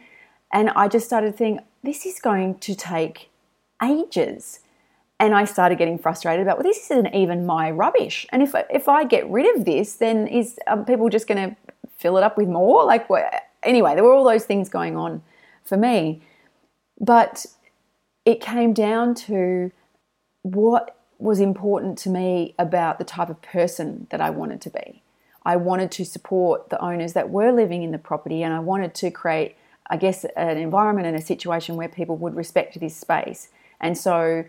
And 0.52 0.69
I 0.71 0.88
just 0.88 1.07
started 1.07 1.37
thinking, 1.37 1.64
this 1.83 2.04
is 2.04 2.19
going 2.21 2.59
to 2.59 2.75
take 2.75 3.31
ages. 3.83 4.61
And 5.23 5.37
I 5.37 5.45
started 5.45 5.79
getting 5.79 5.99
frustrated 5.99 6.43
about, 6.43 6.57
well, 6.57 6.64
this 6.64 6.91
isn't 6.91 7.14
even 7.14 7.47
my 7.47 7.71
rubbish. 7.71 8.26
And 8.31 8.43
if, 8.43 8.57
if 8.71 8.88
I 8.88 9.05
get 9.05 9.31
rid 9.31 9.57
of 9.57 9.64
this, 9.64 9.95
then 9.95 10.26
is 10.26 10.59
people 10.85 11.09
just 11.11 11.29
going 11.29 11.50
to 11.50 11.57
fill 11.97 12.19
it 12.19 12.25
up 12.25 12.37
with 12.37 12.49
more? 12.49 12.85
Like, 12.85 13.09
what? 13.09 13.33
anyway, 13.62 13.95
there 13.95 14.02
were 14.02 14.12
all 14.12 14.25
those 14.25 14.47
things 14.47 14.69
going 14.69 14.97
on 14.97 15.23
for 15.62 15.76
me. 15.76 16.23
But 17.00 17.47
it 18.25 18.41
came 18.41 18.73
down 18.73 19.14
to 19.14 19.71
what 20.43 20.97
was 21.21 21.38
important 21.38 21.99
to 21.99 22.09
me 22.09 22.57
about 22.59 22.99
the 22.99 23.05
type 23.05 23.31
of 23.31 23.41
person 23.43 24.09
that 24.11 24.21
I 24.21 24.31
wanted 24.31 24.61
to 24.62 24.71
be. 24.71 25.05
I 25.45 25.55
wanted 25.55 25.93
to 25.93 26.05
support 26.05 26.69
the 26.71 26.81
owners 26.81 27.12
that 27.12 27.31
were 27.31 27.52
living 27.52 27.85
in 27.85 27.93
the 27.93 27.99
property 27.99 28.43
and 28.43 28.52
I 28.52 28.59
wanted 28.59 28.93
to 28.97 29.12
create, 29.12 29.55
I 29.88 29.99
guess, 29.99 30.25
an 30.37 30.59
environment 30.59 31.07
and 31.07 31.17
a 31.17 31.23
situation 31.23 31.76
where 31.76 31.88
people 31.88 32.17
would 32.17 32.35
respect 32.35 32.81
this 32.81 32.97
space. 32.97 33.50
And 33.81 33.97
so 33.97 34.47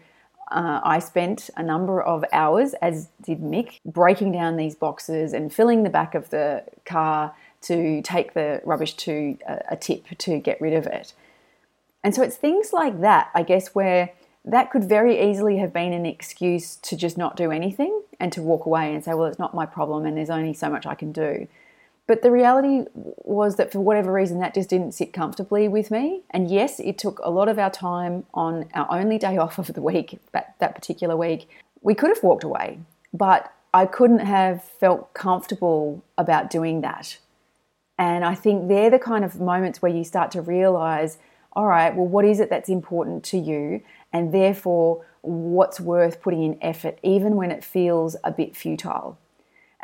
uh, 0.53 0.79
I 0.83 0.99
spent 0.99 1.49
a 1.57 1.63
number 1.63 2.01
of 2.01 2.23
hours, 2.31 2.73
as 2.75 3.09
did 3.21 3.39
Mick, 3.39 3.79
breaking 3.85 4.31
down 4.31 4.55
these 4.55 4.75
boxes 4.75 5.33
and 5.33 5.51
filling 5.51 5.83
the 5.83 5.89
back 5.89 6.13
of 6.13 6.29
the 6.29 6.63
car 6.85 7.35
to 7.61 8.01
take 8.03 8.33
the 8.33 8.61
rubbish 8.63 8.93
to 8.93 9.37
a, 9.47 9.61
a 9.71 9.75
tip 9.75 10.05
to 10.17 10.39
get 10.39 10.61
rid 10.61 10.73
of 10.73 10.85
it. 10.85 11.13
And 12.03 12.13
so 12.13 12.21
it's 12.21 12.35
things 12.35 12.71
like 12.71 13.01
that, 13.01 13.31
I 13.33 13.43
guess, 13.43 13.73
where 13.73 14.11
that 14.45 14.71
could 14.71 14.83
very 14.83 15.29
easily 15.29 15.57
have 15.57 15.73
been 15.73 15.93
an 15.93 16.05
excuse 16.05 16.75
to 16.77 16.97
just 16.97 17.17
not 17.17 17.35
do 17.35 17.51
anything 17.51 18.01
and 18.19 18.31
to 18.33 18.41
walk 18.41 18.65
away 18.65 18.93
and 18.93 19.03
say, 19.03 19.13
well, 19.13 19.25
it's 19.25 19.39
not 19.39 19.53
my 19.55 19.65
problem 19.65 20.05
and 20.05 20.17
there's 20.17 20.29
only 20.29 20.53
so 20.53 20.69
much 20.69 20.85
I 20.85 20.95
can 20.95 21.11
do. 21.11 21.47
But 22.05 22.21
the 22.21 22.31
reality 22.31 22.85
was 22.93 23.55
that 23.55 23.71
for 23.71 23.79
whatever 23.79 24.11
reason, 24.11 24.39
that 24.39 24.53
just 24.53 24.69
didn't 24.69 24.91
sit 24.93 25.13
comfortably 25.13 25.67
with 25.67 25.89
me. 25.89 26.23
And 26.31 26.51
yes, 26.51 26.79
it 26.79 26.97
took 26.97 27.19
a 27.19 27.29
lot 27.29 27.47
of 27.47 27.57
our 27.57 27.69
time 27.69 28.25
on 28.33 28.67
our 28.73 28.87
only 28.91 29.17
day 29.17 29.37
off 29.43 29.57
of 29.57 29.73
the 29.73 29.81
week, 29.81 30.19
that, 30.33 30.55
that 30.59 30.75
particular 30.75 31.15
week. 31.15 31.49
We 31.81 31.95
could 31.95 32.09
have 32.09 32.23
walked 32.23 32.43
away, 32.43 32.79
but 33.13 33.53
I 33.73 33.85
couldn't 33.85 34.19
have 34.19 34.63
felt 34.63 35.13
comfortable 35.13 36.03
about 36.17 36.49
doing 36.49 36.81
that. 36.81 37.17
And 37.97 38.25
I 38.25 38.35
think 38.35 38.67
they're 38.67 38.89
the 38.89 38.99
kind 38.99 39.23
of 39.23 39.39
moments 39.39 39.81
where 39.81 39.91
you 39.91 40.03
start 40.03 40.31
to 40.31 40.41
realize, 40.41 41.17
all 41.53 41.67
right, 41.67 41.95
well, 41.95 42.07
what 42.07 42.25
is 42.25 42.39
it 42.39 42.49
that's 42.49 42.69
important 42.69 43.23
to 43.25 43.37
you? 43.37 43.81
And 44.11 44.33
therefore, 44.33 45.05
what's 45.21 45.79
worth 45.79 46.21
putting 46.21 46.43
in 46.43 46.57
effort, 46.61 46.99
even 47.01 47.35
when 47.35 47.49
it 47.49 47.63
feels 47.63 48.15
a 48.23 48.31
bit 48.31 48.55
futile. 48.55 49.17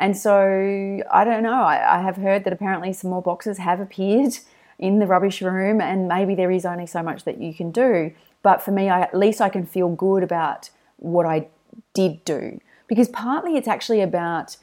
And 0.00 0.16
so, 0.16 1.02
I 1.12 1.24
don't 1.24 1.42
know, 1.42 1.62
I, 1.62 1.98
I 1.98 2.02
have 2.02 2.16
heard 2.16 2.44
that 2.44 2.54
apparently 2.54 2.94
some 2.94 3.10
more 3.10 3.20
boxes 3.20 3.58
have 3.58 3.80
appeared 3.80 4.38
in 4.78 4.98
the 4.98 5.06
rubbish 5.06 5.42
room, 5.42 5.80
and 5.80 6.08
maybe 6.08 6.34
there 6.34 6.50
is 6.50 6.64
only 6.64 6.86
so 6.86 7.02
much 7.02 7.24
that 7.24 7.38
you 7.38 7.52
can 7.52 7.70
do. 7.70 8.12
But 8.42 8.62
for 8.62 8.70
me, 8.70 8.88
I, 8.88 9.02
at 9.02 9.14
least 9.14 9.42
I 9.42 9.50
can 9.50 9.66
feel 9.66 9.90
good 9.90 10.22
about 10.22 10.70
what 10.96 11.26
I 11.26 11.48
did 11.92 12.24
do. 12.24 12.60
Because 12.88 13.08
partly 13.10 13.58
it's 13.58 13.68
actually 13.68 14.00
about 14.00 14.56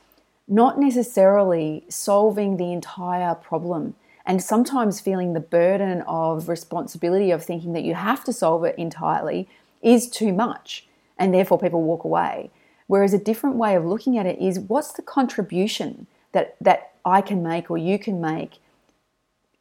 not 0.48 0.79
necessarily 0.79 1.84
solving 1.88 2.58
the 2.58 2.74
entire 2.74 3.36
problem 3.36 3.96
and 4.25 4.41
sometimes 4.41 5.00
feeling 5.00 5.34
the 5.34 5.39
burden 5.39 6.01
of 6.08 6.50
responsibility 6.50 7.32
of 7.32 7.44
thinking 7.44 7.74
that 7.74 7.84
you 7.84 7.94
have 7.94 8.24
to 8.24 8.34
solve 8.34 8.63
it 8.63 8.75
entirely 8.77 9.48
is 9.82 10.10
too 10.10 10.34
much 10.34 10.88
and 11.17 11.34
therefore 11.34 11.60
people 11.60 11.84
walk 11.84 12.03
away 12.03 12.50
whereas 12.88 13.13
a 13.13 13.20
different 13.20 13.56
way 13.56 13.75
of 13.75 13.86
looking 13.86 14.17
at 14.17 14.25
it 14.25 14.39
is 14.39 14.60
what's 14.60 14.94
the 14.94 15.01
contribution 15.01 16.08
that 16.32 16.56
that 16.60 16.91
I 17.06 17.22
can 17.22 17.41
make 17.44 17.70
or 17.70 17.77
you 17.77 17.98
can 18.00 18.20
make 18.20 18.60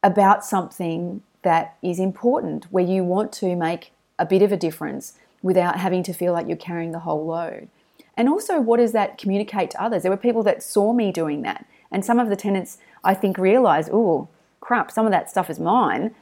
about 0.03 0.45
something 0.45 1.21
that 1.43 1.77
is 1.81 1.99
important 1.99 2.65
where 2.71 2.83
you 2.83 3.03
want 3.03 3.31
to 3.33 3.55
make 3.55 3.91
a 4.19 4.25
bit 4.25 4.41
of 4.41 4.51
a 4.51 4.57
difference 4.57 5.13
without 5.41 5.79
having 5.79 6.03
to 6.03 6.13
feel 6.13 6.33
like 6.33 6.47
you're 6.47 6.57
carrying 6.57 6.91
the 6.91 6.99
whole 6.99 7.25
load 7.25 7.69
and 8.17 8.27
also, 8.27 8.59
what 8.59 8.77
does 8.77 8.93
that 8.93 9.19
communicate 9.19 9.69
to 9.71 9.81
others? 9.81 10.01
There 10.01 10.11
were 10.11 10.17
people 10.17 10.41
that 10.43 10.63
saw 10.63 10.91
me 10.91 11.11
doing 11.11 11.43
that. 11.43 11.65
And 11.91 12.03
some 12.03 12.19
of 12.19 12.29
the 12.29 12.35
tenants, 12.35 12.79
I 13.03 13.13
think, 13.13 13.37
realized, 13.37 13.91
oh, 13.93 14.27
crap, 14.59 14.91
some 14.91 15.05
of 15.05 15.11
that 15.11 15.29
stuff 15.29 15.51
is 15.51 15.59
mine. 15.59 16.15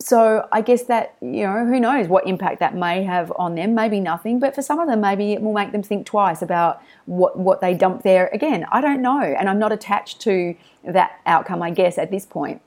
So 0.00 0.48
I 0.50 0.62
guess 0.62 0.84
that, 0.84 1.14
you 1.20 1.46
know, 1.46 1.66
who 1.66 1.78
knows 1.78 2.08
what 2.08 2.26
impact 2.26 2.58
that 2.60 2.74
may 2.74 3.04
have 3.04 3.30
on 3.36 3.54
them. 3.54 3.74
Maybe 3.74 4.00
nothing, 4.00 4.40
but 4.40 4.54
for 4.54 4.62
some 4.62 4.80
of 4.80 4.88
them, 4.88 5.02
maybe 5.02 5.32
it 5.32 5.42
will 5.42 5.52
make 5.52 5.72
them 5.72 5.82
think 5.82 6.06
twice 6.06 6.40
about 6.40 6.82
what, 7.04 7.38
what 7.38 7.60
they 7.60 7.74
dump 7.74 8.02
there. 8.02 8.30
Again, 8.32 8.64
I 8.72 8.80
don't 8.80 9.02
know. 9.02 9.20
And 9.20 9.48
I'm 9.48 9.58
not 9.58 9.72
attached 9.72 10.20
to 10.22 10.56
that 10.84 11.20
outcome, 11.26 11.60
I 11.62 11.70
guess, 11.70 11.98
at 11.98 12.10
this 12.10 12.24
point. 12.24 12.62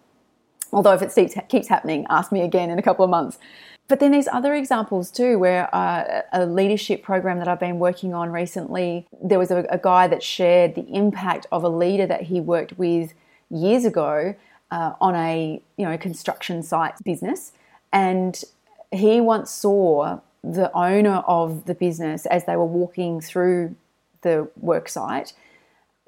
Although 0.71 0.93
if 0.93 1.01
it 1.01 1.49
keeps, 1.49 1.67
happening, 1.67 2.05
ask 2.09 2.31
me 2.31 2.41
again 2.41 2.69
in 2.69 2.77
a 2.77 2.83
couple 2.83 3.03
of 3.03 3.09
months. 3.09 3.39
But 3.87 3.99
then 3.99 4.11
there's 4.11 4.27
other 4.27 4.53
examples 4.53 5.11
too, 5.11 5.39
where 5.39 5.73
uh, 5.75 6.21
a 6.31 6.45
leadership 6.45 7.03
program 7.03 7.39
that 7.39 7.47
I've 7.47 7.59
been 7.59 7.79
working 7.79 8.13
on 8.13 8.31
recently, 8.31 9.07
there 9.21 9.39
was 9.39 9.51
a, 9.51 9.65
a, 9.69 9.77
guy 9.77 10.07
that 10.07 10.23
shared 10.23 10.73
the 10.73 10.85
impact 10.93 11.47
of 11.51 11.63
a 11.63 11.69
leader 11.69 12.07
that 12.07 12.23
he 12.23 12.39
worked 12.39 12.77
with 12.77 13.13
years 13.49 13.85
ago 13.85 14.35
uh, 14.74 14.94
on 15.00 15.15
a 15.15 15.62
you 15.77 15.86
know 15.86 15.98
construction 15.98 16.63
site 16.63 16.96
business, 17.03 17.53
and 17.92 18.44
he 18.92 19.22
once 19.22 19.51
saw 19.51 20.20
the 20.44 20.70
owner 20.75 21.18
of 21.27 21.65
the 21.65 21.75
business 21.75 22.25
as 22.25 22.46
they 22.46 22.58
were 22.58 22.65
walking 22.65 23.22
through 23.22 23.75
the 24.24 24.50
work 24.60 24.89
site 24.89 25.34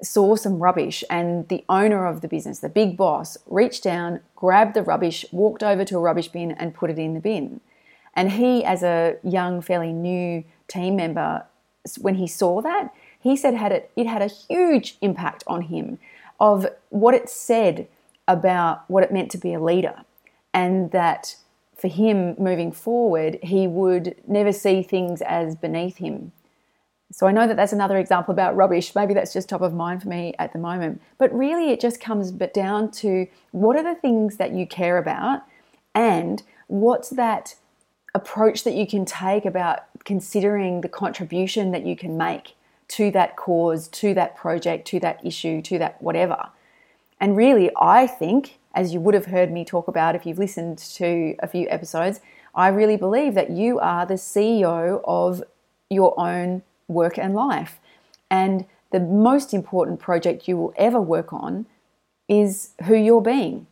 saw 0.02 0.36
some 0.36 0.58
rubbish 0.58 1.02
and 1.08 1.48
the 1.48 1.64
owner 1.68 2.06
of 2.06 2.20
the 2.20 2.28
business, 2.28 2.58
the 2.58 2.68
big 2.68 2.96
boss, 2.96 3.38
reached 3.46 3.82
down, 3.82 4.20
grabbed 4.34 4.74
the 4.74 4.82
rubbish, 4.82 5.24
walked 5.32 5.62
over 5.62 5.84
to 5.84 5.96
a 5.96 6.00
rubbish 6.00 6.28
bin 6.28 6.52
and 6.52 6.74
put 6.74 6.90
it 6.90 6.98
in 6.98 7.14
the 7.14 7.20
bin. 7.20 7.60
And 8.14 8.32
he, 8.32 8.64
as 8.64 8.82
a 8.82 9.16
young, 9.22 9.60
fairly 9.60 9.92
new 9.92 10.44
team 10.68 10.96
member, 10.96 11.46
when 11.98 12.16
he 12.16 12.26
saw 12.26 12.60
that, 12.62 12.92
he 13.18 13.36
said 13.36 13.54
had 13.54 13.72
it, 13.72 13.90
it 13.96 14.06
had 14.06 14.22
a 14.22 14.26
huge 14.26 14.96
impact 15.00 15.44
on 15.46 15.62
him 15.62 15.98
of 16.38 16.66
what 16.90 17.14
it 17.14 17.28
said 17.28 17.88
about 18.28 18.88
what 18.88 19.02
it 19.02 19.12
meant 19.12 19.30
to 19.32 19.38
be 19.38 19.54
a 19.54 19.60
leader. 19.60 20.02
And 20.52 20.90
that 20.92 21.36
for 21.74 21.88
him 21.88 22.34
moving 22.38 22.72
forward, 22.72 23.38
he 23.42 23.66
would 23.66 24.16
never 24.26 24.52
see 24.52 24.82
things 24.82 25.20
as 25.22 25.54
beneath 25.54 25.98
him 25.98 26.32
so 27.12 27.26
I 27.26 27.32
know 27.32 27.46
that 27.46 27.56
that's 27.56 27.72
another 27.72 27.98
example 27.98 28.32
about 28.32 28.56
rubbish. 28.56 28.94
Maybe 28.94 29.14
that's 29.14 29.32
just 29.32 29.48
top 29.48 29.62
of 29.62 29.72
mind 29.72 30.02
for 30.02 30.08
me 30.08 30.34
at 30.38 30.52
the 30.52 30.58
moment. 30.58 31.00
But 31.18 31.32
really, 31.32 31.70
it 31.70 31.80
just 31.80 32.00
comes 32.00 32.32
down 32.32 32.90
to 32.92 33.26
what 33.52 33.76
are 33.76 33.82
the 33.82 33.98
things 34.00 34.36
that 34.36 34.52
you 34.52 34.66
care 34.66 34.98
about 34.98 35.42
and 35.94 36.42
what's 36.66 37.10
that 37.10 37.54
approach 38.14 38.64
that 38.64 38.74
you 38.74 38.86
can 38.86 39.04
take 39.04 39.44
about 39.44 39.80
considering 40.04 40.80
the 40.80 40.88
contribution 40.88 41.70
that 41.70 41.86
you 41.86 41.96
can 41.96 42.16
make 42.16 42.54
to 42.88 43.10
that 43.12 43.36
cause, 43.36 43.88
to 43.88 44.14
that 44.14 44.36
project, 44.36 44.86
to 44.88 45.00
that 45.00 45.24
issue, 45.24 45.62
to 45.62 45.78
that 45.78 46.00
whatever. 46.02 46.48
And 47.20 47.36
really, 47.36 47.70
I 47.80 48.06
think, 48.06 48.58
as 48.74 48.92
you 48.92 49.00
would 49.00 49.14
have 49.14 49.26
heard 49.26 49.50
me 49.50 49.64
talk 49.64 49.88
about 49.88 50.14
if 50.14 50.26
you've 50.26 50.38
listened 50.38 50.78
to 50.78 51.34
a 51.38 51.46
few 51.46 51.66
episodes, 51.70 52.20
I 52.54 52.68
really 52.68 52.96
believe 52.96 53.34
that 53.34 53.50
you 53.50 53.78
are 53.78 54.06
the 54.06 54.14
CEO 54.14 55.00
of 55.04 55.42
your 55.90 56.18
own 56.18 56.62
work 56.88 57.18
and 57.18 57.34
life. 57.34 57.78
And 58.30 58.66
the 58.92 59.00
most 59.00 59.52
important 59.52 60.00
project 60.00 60.48
you 60.48 60.56
will 60.56 60.74
ever 60.76 61.00
work 61.00 61.32
on 61.32 61.66
is 62.28 62.70
who 62.84 62.94
you're 62.94 63.20
being 63.20 63.66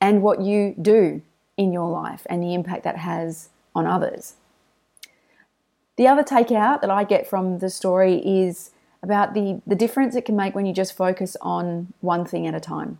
and 0.00 0.22
what 0.22 0.40
you 0.40 0.74
do 0.80 1.22
in 1.56 1.72
your 1.72 1.90
life 1.90 2.26
and 2.28 2.42
the 2.42 2.54
impact 2.54 2.84
that 2.84 2.98
has 2.98 3.48
on 3.74 3.86
others. 3.86 4.34
The 5.96 6.06
other 6.06 6.22
takeout 6.22 6.82
that 6.82 6.90
I 6.90 7.04
get 7.04 7.26
from 7.26 7.58
the 7.58 7.70
story 7.70 8.16
is 8.16 8.70
about 9.02 9.34
the, 9.34 9.60
the 9.66 9.74
difference 9.74 10.14
it 10.14 10.24
can 10.24 10.36
make 10.36 10.54
when 10.54 10.66
you 10.66 10.72
just 10.72 10.96
focus 10.96 11.36
on 11.40 11.92
one 12.00 12.24
thing 12.24 12.46
at 12.46 12.54
a 12.54 12.60
time. 12.60 12.98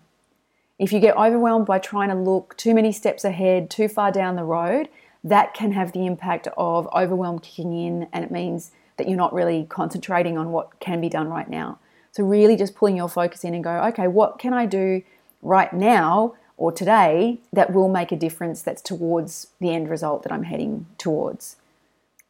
If 0.78 0.92
you 0.92 1.00
get 1.00 1.16
overwhelmed 1.16 1.66
by 1.66 1.78
trying 1.78 2.10
to 2.10 2.14
look 2.14 2.56
too 2.56 2.74
many 2.74 2.92
steps 2.92 3.24
ahead, 3.24 3.70
too 3.70 3.88
far 3.88 4.12
down 4.12 4.36
the 4.36 4.44
road, 4.44 4.88
that 5.24 5.54
can 5.54 5.72
have 5.72 5.92
the 5.92 6.06
impact 6.06 6.48
of 6.56 6.86
overwhelm 6.94 7.38
kicking 7.38 7.72
in, 7.72 8.08
and 8.12 8.24
it 8.24 8.30
means 8.30 8.70
that 8.96 9.08
you're 9.08 9.16
not 9.16 9.32
really 9.32 9.66
concentrating 9.68 10.38
on 10.38 10.52
what 10.52 10.78
can 10.78 11.00
be 11.00 11.08
done 11.08 11.28
right 11.28 11.48
now. 11.48 11.78
So, 12.12 12.22
really 12.24 12.56
just 12.56 12.74
pulling 12.74 12.96
your 12.96 13.08
focus 13.08 13.44
in 13.44 13.54
and 13.54 13.64
go, 13.64 13.82
okay, 13.88 14.08
what 14.08 14.38
can 14.38 14.54
I 14.54 14.66
do 14.66 15.02
right 15.42 15.72
now 15.72 16.34
or 16.56 16.72
today 16.72 17.40
that 17.52 17.72
will 17.72 17.88
make 17.88 18.12
a 18.12 18.16
difference 18.16 18.62
that's 18.62 18.80
towards 18.80 19.48
the 19.60 19.74
end 19.74 19.90
result 19.90 20.22
that 20.22 20.32
I'm 20.32 20.44
heading 20.44 20.86
towards? 20.96 21.56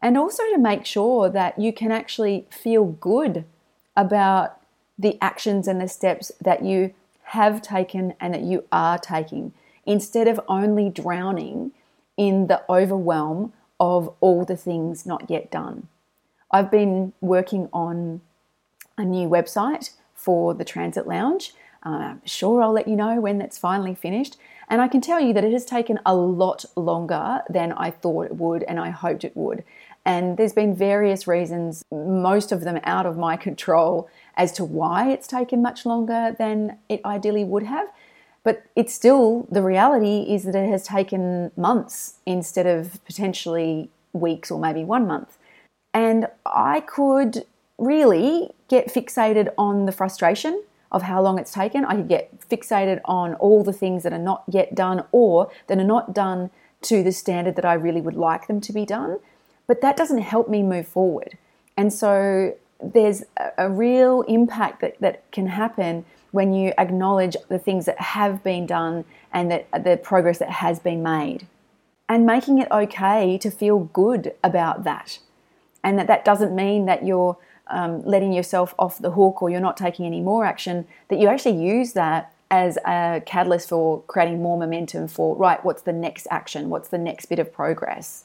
And 0.00 0.16
also 0.16 0.42
to 0.52 0.58
make 0.58 0.84
sure 0.86 1.28
that 1.28 1.58
you 1.58 1.72
can 1.72 1.92
actually 1.92 2.46
feel 2.50 2.84
good 2.84 3.44
about 3.96 4.60
the 4.98 5.18
actions 5.20 5.68
and 5.68 5.80
the 5.80 5.88
steps 5.88 6.32
that 6.40 6.64
you 6.64 6.94
have 7.24 7.60
taken 7.60 8.14
and 8.20 8.34
that 8.34 8.42
you 8.42 8.64
are 8.70 8.98
taking 8.98 9.52
instead 9.84 10.28
of 10.28 10.40
only 10.48 10.88
drowning 10.88 11.72
in 12.16 12.46
the 12.46 12.62
overwhelm 12.70 13.52
of 13.78 14.12
all 14.20 14.44
the 14.44 14.56
things 14.56 15.06
not 15.06 15.28
yet 15.30 15.50
done. 15.50 15.88
I've 16.50 16.70
been 16.70 17.12
working 17.20 17.68
on 17.72 18.20
a 18.96 19.04
new 19.04 19.28
website 19.28 19.90
for 20.14 20.54
the 20.54 20.64
Transit 20.64 21.06
Lounge. 21.06 21.52
Uh, 21.84 21.88
I'm 21.88 22.22
sure 22.24 22.62
I'll 22.62 22.72
let 22.72 22.88
you 22.88 22.96
know 22.96 23.20
when 23.20 23.38
that's 23.38 23.58
finally 23.58 23.94
finished. 23.94 24.36
And 24.68 24.80
I 24.80 24.88
can 24.88 25.00
tell 25.00 25.20
you 25.20 25.32
that 25.34 25.44
it 25.44 25.52
has 25.52 25.64
taken 25.64 26.00
a 26.04 26.14
lot 26.14 26.64
longer 26.74 27.42
than 27.48 27.72
I 27.72 27.90
thought 27.90 28.26
it 28.26 28.36
would 28.36 28.64
and 28.64 28.80
I 28.80 28.90
hoped 28.90 29.24
it 29.24 29.36
would. 29.36 29.62
And 30.06 30.36
there's 30.36 30.52
been 30.52 30.72
various 30.72 31.26
reasons, 31.26 31.82
most 31.90 32.52
of 32.52 32.60
them 32.60 32.78
out 32.84 33.06
of 33.06 33.18
my 33.18 33.36
control, 33.48 34.08
as 34.36 34.52
to 34.52 34.64
why 34.64 35.10
it's 35.10 35.26
taken 35.26 35.60
much 35.60 35.84
longer 35.84 36.34
than 36.38 36.78
it 36.88 37.04
ideally 37.04 37.44
would 37.44 37.64
have. 37.64 37.88
But 38.44 38.64
it's 38.76 38.94
still 38.94 39.48
the 39.50 39.62
reality 39.62 40.32
is 40.32 40.44
that 40.44 40.54
it 40.54 40.68
has 40.70 40.86
taken 40.86 41.50
months 41.56 42.14
instead 42.24 42.66
of 42.66 43.04
potentially 43.04 43.90
weeks 44.12 44.52
or 44.52 44.60
maybe 44.60 44.84
one 44.84 45.08
month. 45.08 45.36
And 45.92 46.28
I 46.46 46.80
could 46.80 47.44
really 47.76 48.50
get 48.68 48.86
fixated 48.86 49.48
on 49.58 49.86
the 49.86 49.92
frustration 49.92 50.62
of 50.92 51.02
how 51.02 51.20
long 51.20 51.40
it's 51.40 51.52
taken. 51.52 51.84
I 51.84 51.96
could 51.96 52.08
get 52.08 52.48
fixated 52.48 53.00
on 53.06 53.34
all 53.34 53.64
the 53.64 53.72
things 53.72 54.04
that 54.04 54.12
are 54.12 54.18
not 54.18 54.44
yet 54.46 54.76
done 54.76 55.04
or 55.10 55.50
that 55.66 55.78
are 55.78 55.84
not 55.84 56.14
done 56.14 56.50
to 56.82 57.02
the 57.02 57.10
standard 57.10 57.56
that 57.56 57.64
I 57.64 57.74
really 57.74 58.00
would 58.00 58.14
like 58.14 58.46
them 58.46 58.60
to 58.60 58.72
be 58.72 58.84
done 58.84 59.18
but 59.66 59.80
that 59.80 59.96
doesn't 59.96 60.18
help 60.18 60.48
me 60.48 60.62
move 60.62 60.86
forward. 60.86 61.36
And 61.76 61.92
so 61.92 62.56
there's 62.82 63.24
a, 63.56 63.70
real 63.70 64.22
impact 64.22 64.80
that, 64.80 64.96
that 65.00 65.30
can 65.32 65.46
happen 65.46 66.04
when 66.30 66.52
you 66.52 66.72
acknowledge 66.78 67.36
the 67.48 67.58
things 67.58 67.86
that 67.86 67.98
have 68.00 68.42
been 68.42 68.66
done 68.66 69.04
and 69.32 69.50
that 69.50 69.84
the 69.84 69.96
progress 69.96 70.38
that 70.38 70.50
has 70.50 70.78
been 70.78 71.02
made. 71.02 71.46
And 72.08 72.24
making 72.24 72.58
it 72.58 72.70
okay 72.70 73.36
to 73.38 73.50
feel 73.50 73.80
good 73.80 74.32
about 74.44 74.84
that. 74.84 75.18
And 75.82 75.98
that 75.98 76.06
that 76.06 76.24
doesn't 76.24 76.54
mean 76.54 76.86
that 76.86 77.04
you're 77.04 77.36
um, 77.68 78.04
letting 78.04 78.32
yourself 78.32 78.74
off 78.78 78.98
the 78.98 79.10
hook 79.10 79.42
or 79.42 79.50
you're 79.50 79.60
not 79.60 79.76
taking 79.76 80.06
any 80.06 80.20
more 80.20 80.44
action, 80.44 80.86
that 81.08 81.18
you 81.18 81.28
actually 81.28 81.60
use 81.62 81.94
that 81.94 82.32
as 82.50 82.76
a 82.86 83.22
catalyst 83.26 83.68
for 83.68 84.02
creating 84.02 84.40
more 84.40 84.56
momentum 84.56 85.08
for, 85.08 85.36
right, 85.36 85.64
what's 85.64 85.82
the 85.82 85.92
next 85.92 86.28
action? 86.30 86.70
What's 86.70 86.88
the 86.88 86.98
next 86.98 87.26
bit 87.26 87.40
of 87.40 87.52
progress? 87.52 88.24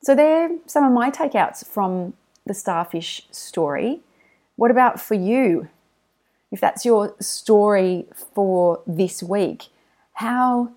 So, 0.00 0.14
they're 0.14 0.50
some 0.66 0.84
of 0.84 0.92
my 0.92 1.10
takeouts 1.10 1.66
from 1.66 2.14
the 2.46 2.54
starfish 2.54 3.26
story. 3.30 4.00
What 4.56 4.70
about 4.70 5.00
for 5.00 5.14
you? 5.14 5.68
If 6.50 6.60
that's 6.60 6.84
your 6.84 7.14
story 7.20 8.06
for 8.14 8.80
this 8.86 9.22
week, 9.22 9.66
how 10.14 10.72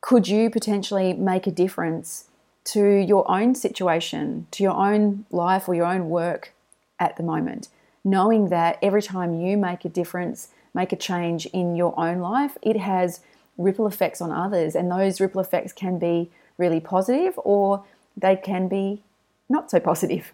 could 0.00 0.28
you 0.28 0.48
potentially 0.48 1.12
make 1.12 1.46
a 1.46 1.50
difference 1.50 2.24
to 2.64 2.86
your 2.86 3.28
own 3.30 3.54
situation, 3.54 4.46
to 4.52 4.62
your 4.62 4.76
own 4.76 5.24
life 5.30 5.68
or 5.68 5.74
your 5.74 5.86
own 5.86 6.08
work 6.08 6.52
at 7.00 7.16
the 7.16 7.22
moment? 7.22 7.68
Knowing 8.04 8.48
that 8.48 8.78
every 8.80 9.02
time 9.02 9.34
you 9.34 9.56
make 9.56 9.84
a 9.84 9.88
difference, 9.88 10.48
make 10.72 10.92
a 10.92 10.96
change 10.96 11.46
in 11.46 11.74
your 11.74 11.98
own 11.98 12.20
life, 12.20 12.56
it 12.62 12.76
has 12.76 13.20
ripple 13.56 13.88
effects 13.88 14.20
on 14.20 14.30
others, 14.30 14.76
and 14.76 14.90
those 14.90 15.20
ripple 15.20 15.40
effects 15.40 15.72
can 15.72 15.98
be 15.98 16.30
really 16.56 16.80
positive 16.80 17.34
or 17.38 17.84
they 18.20 18.36
can 18.36 18.68
be 18.68 19.02
not 19.48 19.70
so 19.70 19.80
positive. 19.80 20.32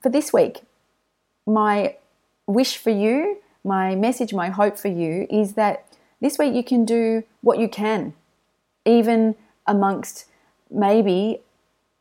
For 0.00 0.08
this 0.08 0.32
week, 0.32 0.62
my 1.46 1.96
wish 2.46 2.76
for 2.76 2.90
you, 2.90 3.38
my 3.64 3.94
message, 3.94 4.34
my 4.34 4.48
hope 4.48 4.78
for 4.78 4.88
you 4.88 5.26
is 5.30 5.54
that 5.54 5.86
this 6.20 6.38
week 6.38 6.54
you 6.54 6.64
can 6.64 6.84
do 6.84 7.22
what 7.40 7.58
you 7.58 7.68
can, 7.68 8.14
even 8.84 9.34
amongst 9.66 10.26
maybe 10.70 11.40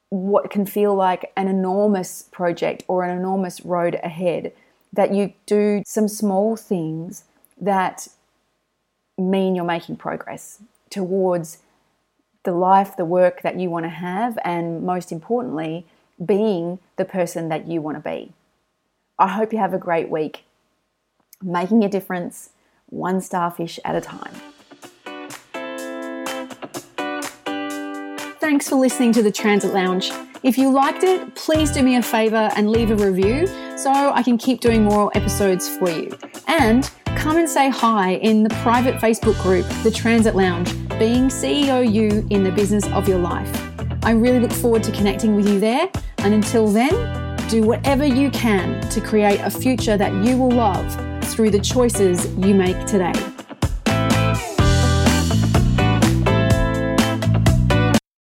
what 0.09 0.49
can 0.49 0.65
feel 0.65 0.95
like 0.95 1.31
an 1.37 1.47
enormous 1.47 2.23
project 2.31 2.83
or 2.87 3.03
an 3.03 3.17
enormous 3.17 3.61
road 3.61 3.99
ahead. 4.03 4.51
That 4.93 5.13
you 5.13 5.33
do 5.45 5.83
some 5.85 6.07
small 6.07 6.57
things 6.57 7.23
that 7.59 8.07
mean 9.17 9.55
you're 9.55 9.63
making 9.63 9.97
progress 9.97 10.61
towards 10.89 11.59
the 12.43 12.51
life, 12.51 12.97
the 12.97 13.05
work 13.05 13.41
that 13.41 13.59
you 13.59 13.69
want 13.69 13.85
to 13.85 13.89
have, 13.89 14.37
and 14.43 14.83
most 14.83 15.11
importantly, 15.11 15.85
being 16.23 16.79
the 16.95 17.05
person 17.05 17.49
that 17.49 17.67
you 17.67 17.81
want 17.81 17.97
to 17.97 18.09
be. 18.09 18.31
I 19.19 19.27
hope 19.27 19.53
you 19.53 19.59
have 19.59 19.73
a 19.73 19.77
great 19.77 20.09
week, 20.09 20.43
making 21.41 21.83
a 21.83 21.89
difference 21.89 22.49
one 22.87 23.21
starfish 23.21 23.79
at 23.85 23.95
a 23.95 24.01
time. 24.01 24.33
Thanks 28.39 28.67
for 28.67 28.75
listening 28.75 29.13
to 29.13 29.23
the 29.23 29.31
Transit 29.31 29.73
Lounge. 29.73 30.11
If 30.43 30.57
you 30.57 30.71
liked 30.71 31.03
it, 31.03 31.35
please 31.35 31.71
do 31.71 31.83
me 31.83 31.95
a 31.95 32.01
favor 32.01 32.49
and 32.55 32.71
leave 32.71 32.89
a 32.89 32.95
review 32.95 33.45
so 33.77 33.91
I 33.91 34.23
can 34.23 34.37
keep 34.37 34.59
doing 34.59 34.83
more 34.83 35.11
episodes 35.15 35.69
for 35.77 35.89
you. 35.89 36.17
And 36.47 36.89
come 37.15 37.37
and 37.37 37.49
say 37.49 37.69
hi 37.69 38.13
in 38.15 38.43
the 38.43 38.49
private 38.61 38.95
Facebook 38.95 39.41
group, 39.41 39.65
The 39.83 39.91
Transit 39.91 40.35
Lounge 40.35 40.71
being 40.97 41.29
CEO 41.29 41.81
you 41.91 42.27
in 42.29 42.43
the 42.43 42.51
business 42.51 42.85
of 42.87 43.07
your 43.07 43.17
life. 43.17 43.49
I 44.03 44.11
really 44.11 44.39
look 44.39 44.51
forward 44.51 44.83
to 44.83 44.91
connecting 44.91 45.35
with 45.35 45.47
you 45.47 45.59
there. 45.59 45.89
And 46.19 46.33
until 46.33 46.67
then, 46.67 47.37
do 47.49 47.63
whatever 47.63 48.05
you 48.05 48.29
can 48.31 48.81
to 48.89 49.01
create 49.01 49.39
a 49.39 49.49
future 49.49 49.97
that 49.97 50.13
you 50.23 50.37
will 50.37 50.51
love 50.51 50.85
through 51.25 51.51
the 51.51 51.59
choices 51.59 52.27
you 52.35 52.53
make 52.53 52.85
today. 52.85 53.13